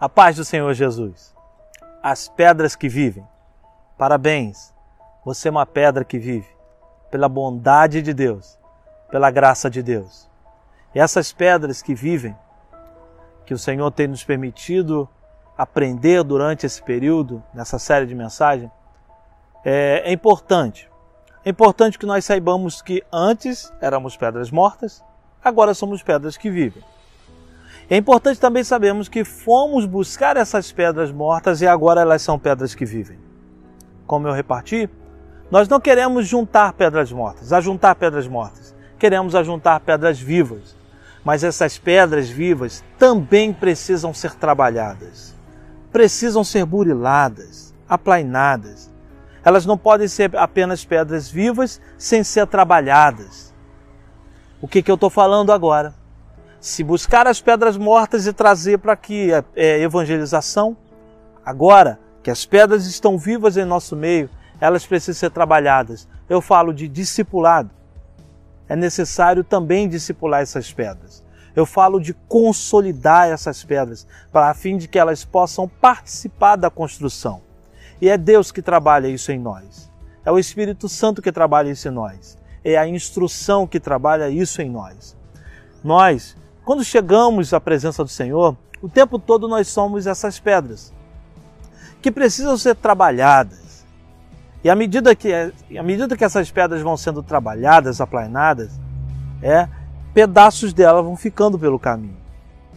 A 0.00 0.08
paz 0.08 0.36
do 0.36 0.44
Senhor 0.44 0.72
Jesus. 0.74 1.34
As 2.00 2.28
pedras 2.28 2.76
que 2.76 2.88
vivem. 2.88 3.26
Parabéns, 3.96 4.72
você 5.24 5.48
é 5.48 5.50
uma 5.50 5.66
pedra 5.66 6.04
que 6.04 6.20
vive 6.20 6.46
pela 7.10 7.28
bondade 7.28 8.00
de 8.00 8.14
Deus, 8.14 8.56
pela 9.10 9.28
graça 9.28 9.68
de 9.68 9.82
Deus. 9.82 10.30
E 10.94 11.00
essas 11.00 11.32
pedras 11.32 11.82
que 11.82 11.96
vivem, 11.96 12.36
que 13.44 13.52
o 13.52 13.58
Senhor 13.58 13.90
tem 13.90 14.06
nos 14.06 14.22
permitido 14.22 15.08
aprender 15.56 16.22
durante 16.22 16.64
esse 16.64 16.80
período, 16.80 17.42
nessa 17.52 17.76
série 17.76 18.06
de 18.06 18.14
mensagens, 18.14 18.70
é, 19.64 20.02
é 20.04 20.12
importante. 20.12 20.88
É 21.44 21.50
importante 21.50 21.98
que 21.98 22.06
nós 22.06 22.24
saibamos 22.24 22.80
que 22.80 23.02
antes 23.12 23.72
éramos 23.80 24.16
pedras 24.16 24.48
mortas, 24.48 25.02
agora 25.42 25.74
somos 25.74 26.04
pedras 26.04 26.36
que 26.36 26.48
vivem. 26.48 26.84
É 27.90 27.96
importante 27.96 28.38
também 28.38 28.62
sabermos 28.62 29.08
que 29.08 29.24
fomos 29.24 29.86
buscar 29.86 30.36
essas 30.36 30.70
pedras 30.70 31.10
mortas 31.10 31.62
e 31.62 31.66
agora 31.66 32.02
elas 32.02 32.20
são 32.20 32.38
pedras 32.38 32.74
que 32.74 32.84
vivem. 32.84 33.18
Como 34.06 34.28
eu 34.28 34.32
reparti, 34.32 34.90
nós 35.50 35.68
não 35.68 35.80
queremos 35.80 36.26
juntar 36.26 36.74
pedras 36.74 37.10
mortas, 37.10 37.52
ajuntar 37.52 37.94
pedras 37.94 38.28
mortas. 38.28 38.76
Queremos 38.98 39.34
ajuntar 39.34 39.80
pedras 39.80 40.20
vivas. 40.20 40.76
Mas 41.24 41.42
essas 41.42 41.78
pedras 41.78 42.28
vivas 42.28 42.84
também 42.98 43.52
precisam 43.52 44.12
ser 44.12 44.34
trabalhadas. 44.34 45.34
Precisam 45.90 46.44
ser 46.44 46.66
buriladas, 46.66 47.74
aplainadas. 47.88 48.90
Elas 49.42 49.64
não 49.64 49.78
podem 49.78 50.08
ser 50.08 50.36
apenas 50.36 50.84
pedras 50.84 51.30
vivas 51.30 51.80
sem 51.96 52.22
ser 52.22 52.46
trabalhadas. 52.46 53.54
O 54.60 54.68
que, 54.68 54.82
que 54.82 54.90
eu 54.90 54.96
estou 54.96 55.08
falando 55.08 55.52
agora? 55.52 55.94
Se 56.60 56.82
buscar 56.82 57.26
as 57.26 57.40
pedras 57.40 57.76
mortas 57.76 58.26
e 58.26 58.32
trazer 58.32 58.78
para 58.78 58.92
aqui 58.92 59.32
a 59.32 59.44
é, 59.54 59.80
evangelização, 59.80 60.76
agora 61.44 61.98
que 62.22 62.30
as 62.30 62.44
pedras 62.44 62.86
estão 62.86 63.16
vivas 63.16 63.56
em 63.56 63.64
nosso 63.64 63.94
meio, 63.94 64.28
elas 64.60 64.84
precisam 64.84 65.18
ser 65.18 65.30
trabalhadas. 65.30 66.08
Eu 66.28 66.40
falo 66.40 66.72
de 66.72 66.88
discipulado. 66.88 67.70
É 68.68 68.76
necessário 68.76 69.44
também 69.44 69.88
discipular 69.88 70.42
essas 70.42 70.72
pedras. 70.72 71.24
Eu 71.54 71.64
falo 71.64 72.00
de 72.00 72.12
consolidar 72.28 73.28
essas 73.28 73.64
pedras, 73.64 74.06
para 74.30 74.50
a 74.50 74.54
fim 74.54 74.76
de 74.76 74.86
que 74.86 74.98
elas 74.98 75.24
possam 75.24 75.66
participar 75.66 76.56
da 76.56 76.70
construção. 76.70 77.40
E 78.00 78.08
é 78.08 78.16
Deus 78.16 78.52
que 78.52 78.62
trabalha 78.62 79.08
isso 79.08 79.32
em 79.32 79.38
nós. 79.38 79.90
É 80.24 80.30
o 80.30 80.38
Espírito 80.38 80.88
Santo 80.88 81.22
que 81.22 81.32
trabalha 81.32 81.70
isso 81.70 81.88
em 81.88 81.90
nós. 81.90 82.36
É 82.62 82.76
a 82.76 82.86
instrução 82.86 83.66
que 83.66 83.80
trabalha 83.80 84.28
isso 84.28 84.60
em 84.60 84.68
nós. 84.68 85.16
Nós 85.82 86.36
quando 86.68 86.84
chegamos 86.84 87.54
à 87.54 87.58
presença 87.58 88.04
do 88.04 88.10
Senhor, 88.10 88.54
o 88.82 88.90
tempo 88.90 89.18
todo 89.18 89.48
nós 89.48 89.68
somos 89.68 90.06
essas 90.06 90.38
pedras 90.38 90.92
que 92.02 92.12
precisam 92.12 92.58
ser 92.58 92.76
trabalhadas. 92.76 93.86
E 94.62 94.68
à 94.68 94.74
medida 94.74 95.16
que, 95.16 95.32
à 95.32 95.82
medida 95.82 96.14
que 96.14 96.22
essas 96.22 96.50
pedras 96.50 96.82
vão 96.82 96.94
sendo 96.94 97.22
trabalhadas, 97.22 98.02
aplanadas, 98.02 98.78
é, 99.42 99.66
pedaços 100.12 100.74
dela 100.74 101.00
vão 101.00 101.16
ficando 101.16 101.58
pelo 101.58 101.78
caminho, 101.78 102.18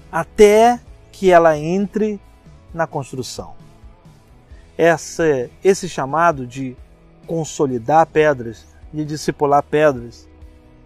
até 0.10 0.80
que 1.12 1.30
ela 1.30 1.58
entre 1.58 2.18
na 2.74 2.88
construção. 2.88 3.56
Esse 4.78 5.90
chamado 5.90 6.48
de 6.48 6.78
consolidar 7.28 8.06
pedras, 8.06 8.66
de 8.94 9.04
discipular 9.04 9.62
pedras, 9.62 10.30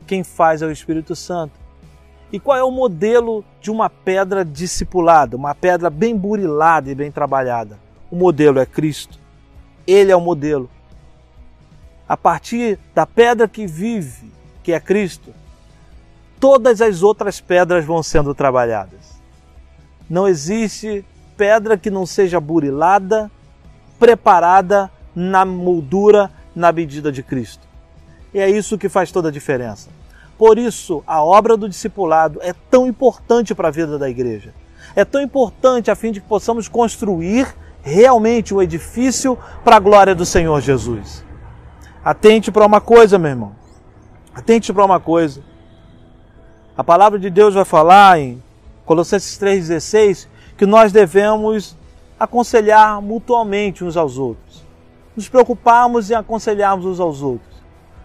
quem 0.08 0.24
faz 0.24 0.64
é 0.64 0.66
o 0.66 0.72
Espírito 0.72 1.16
Santo. 1.16 1.65
E 2.36 2.40
qual 2.40 2.58
é 2.58 2.64
o 2.66 2.70
modelo 2.70 3.46
de 3.62 3.72
uma 3.72 3.90
pedra 3.90 4.44
discipulada, 4.44 5.38
uma 5.38 5.56
pedra 5.56 5.90
bem 5.90 6.14
burilada 6.14 6.92
e 6.92 6.94
bem 6.94 7.10
trabalhada? 7.10 7.80
O 8.12 8.16
modelo 8.18 8.60
é 8.60 8.66
Cristo. 8.66 9.18
Ele 9.88 10.12
é 10.12 10.16
o 10.18 10.20
modelo. 10.20 10.70
A 12.06 12.18
partir 12.18 12.78
da 12.94 13.06
pedra 13.06 13.48
que 13.48 13.66
vive, 13.66 14.30
que 14.62 14.74
é 14.74 14.82
Cristo, 14.82 15.34
todas 16.38 16.82
as 16.82 17.04
outras 17.04 17.40
pedras 17.40 17.86
vão 17.86 18.04
sendo 18.04 18.36
trabalhadas. 18.36 19.18
Não 20.10 20.28
existe 20.28 21.06
pedra 21.38 21.78
que 21.78 21.90
não 21.90 22.06
seja 22.06 22.38
burilada, 22.42 23.32
preparada 23.98 24.92
na 25.16 25.46
moldura, 25.46 26.30
na 26.54 26.70
medida 26.74 27.14
de 27.14 27.24
Cristo. 27.24 27.66
E 28.34 28.40
é 28.40 28.50
isso 28.50 28.78
que 28.78 28.90
faz 28.90 29.10
toda 29.10 29.30
a 29.30 29.32
diferença. 29.32 29.88
Por 30.38 30.58
isso, 30.58 31.04
a 31.08 31.24
obra 31.24 31.56
do 31.56 31.70
discipulado 31.70 32.40
é 32.42 32.54
tão 32.70 32.88
importante 32.88 33.56
para 33.56 33.70
a 33.70 33.72
vida 33.72 33.98
da 33.98 34.10
igreja. 34.10 34.54
É 34.96 35.06
tão 35.06 35.22
importante 35.22 35.90
a 35.90 35.96
fim 35.96 36.12
de 36.12 36.20
que 36.20 36.28
possamos 36.28 36.68
construir 36.68 37.56
realmente 37.82 38.54
o 38.54 38.62
edifício 38.62 39.38
para 39.64 39.78
a 39.78 39.80
glória 39.80 40.14
do 40.14 40.26
Senhor 40.26 40.60
Jesus. 40.60 41.24
Atente 42.04 42.52
para 42.52 42.66
uma 42.66 42.82
coisa, 42.82 43.18
meu 43.18 43.30
irmão. 43.30 43.56
Atente 44.34 44.74
para 44.74 44.84
uma 44.84 45.00
coisa. 45.00 45.42
A 46.78 46.84
palavra 46.84 47.18
de 47.18 47.30
Deus 47.30 47.54
vai 47.54 47.64
falar 47.64 48.20
em 48.20 48.44
Colossenses 48.86 49.40
3,16 49.40 50.28
que 50.58 50.66
nós 50.66 50.92
devemos 50.92 51.78
aconselhar 52.20 53.02
mutuamente 53.02 53.84
uns 53.84 53.96
aos 53.96 54.18
outros. 54.18 54.66
Nos 55.16 55.30
preocuparmos 55.30 56.12
em 56.12 56.16
aconselharmos 56.16 56.86
uns 56.86 57.00
aos 57.00 57.22
outros. 57.22 57.56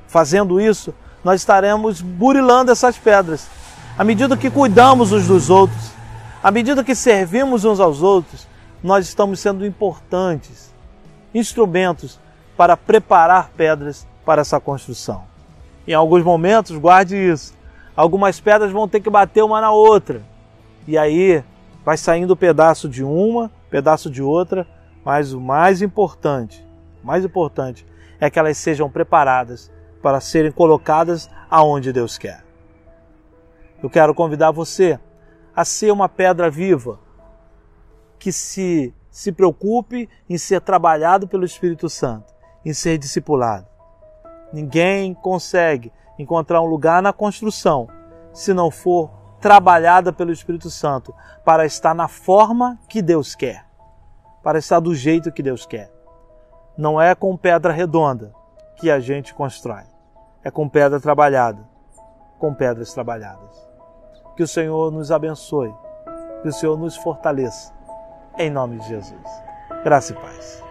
Fazendo 0.07 0.61
isso, 0.61 0.95
nós 1.23 1.41
estaremos 1.41 2.01
burilando 2.01 2.71
essas 2.73 2.97
pedras. 2.97 3.49
À 3.97 4.05
medida 4.05 4.37
que 4.37 4.51
cuidamos 4.51 5.13
uns 5.13 5.27
dos 5.27 5.51
outros, 5.51 5.93
à 6.43 6.51
medida 6.51 6.83
que 6.83 6.95
servimos 6.95 7.65
uns 7.65 7.81
aos 7.81 8.03
outros, 8.03 8.47
nós 8.83 9.07
estamos 9.07 9.41
sendo 9.41 9.67
importantes 9.67 10.73
instrumentos 11.35 12.19
para 12.57 12.77
preparar 12.77 13.51
pedras 13.57 14.07
para 14.25 14.41
essa 14.41 14.59
construção. 14.59 15.25
Em 15.87 15.93
alguns 15.93 16.23
momentos, 16.23 16.77
guarde 16.77 17.17
isso. 17.17 17.55
Algumas 17.95 18.41
pedras 18.41 18.73
vão 18.73 18.89
ter 18.89 19.01
que 19.01 19.11
bater 19.11 19.43
uma 19.43 19.61
na 19.61 19.71
outra. 19.71 20.23
E 20.87 20.97
aí 20.97 21.43
vai 21.85 21.97
saindo 21.97 22.37
pedaço 22.37 22.89
de 22.89 23.05
uma, 23.05 23.51
pedaço 23.71 24.11
de 24.11 24.23
outra, 24.23 24.67
mas 25.05 25.33
o 25.33 25.41
mais 25.41 25.83
importante, 25.83 26.65
mais 27.03 27.25
importante 27.25 27.87
é 28.21 28.31
que 28.31 28.39
elas 28.39 28.59
sejam 28.59 28.91
preparadas 28.91 29.71
para 30.03 30.21
serem 30.21 30.53
colocadas 30.53 31.29
aonde 31.51 31.93
Deus 31.93 32.17
quer. 32.17 32.45
Eu 33.83 33.89
quero 33.89 34.15
convidar 34.15 34.51
você 34.51 34.99
a 35.55 35.65
ser 35.65 35.91
uma 35.91 36.09
pedra 36.09 36.51
viva 36.51 36.99
que 38.19 38.31
se 38.33 38.95
se 39.11 39.33
preocupe 39.33 40.09
em 40.29 40.39
ser 40.39 40.61
trabalhado 40.61 41.27
pelo 41.27 41.45
Espírito 41.45 41.89
Santo, 41.89 42.33
em 42.65 42.73
ser 42.73 42.97
discipulado. 42.97 43.67
Ninguém 44.53 45.13
consegue 45.15 45.93
encontrar 46.19 46.61
um 46.61 46.67
lugar 46.67 47.03
na 47.03 47.13
construção 47.13 47.89
se 48.33 48.55
não 48.55 48.71
for 48.71 49.11
trabalhada 49.41 50.13
pelo 50.13 50.31
Espírito 50.31 50.71
Santo 50.71 51.15
para 51.45 51.67
estar 51.67 51.95
na 51.95 52.07
forma 52.07 52.79
que 52.89 53.03
Deus 53.03 53.35
quer, 53.35 53.67
para 54.43 54.59
estar 54.59 54.79
do 54.79 54.95
jeito 54.95 55.33
que 55.33 55.43
Deus 55.43 55.67
quer. 55.67 55.91
Não 56.77 57.01
é 57.01 57.15
com 57.15 57.37
pedra 57.37 57.73
redonda 57.73 58.33
que 58.77 58.91
a 58.91 59.01
gente 59.01 59.35
constrói 59.35 59.90
é 60.43 60.51
com 60.51 60.69
pedra 60.69 61.01
trabalhada, 61.01 61.63
com 62.39 62.55
pedras 62.55 62.93
trabalhadas. 62.93 63.69
Que 64.37 64.43
o 64.43 64.49
Senhor 64.49 64.91
nos 64.91 65.13
abençoe, 65.13 65.75
que 66.43 66.49
o 66.49 66.53
Senhor 66.53 66.79
nos 66.79 66.97
fortaleça. 66.97 67.73
Em 68.39 68.51
nome 68.51 68.79
de 68.79 68.89
Jesus. 68.89 69.43
Graça 69.85 70.13
e 70.13 70.17
paz. 70.17 70.70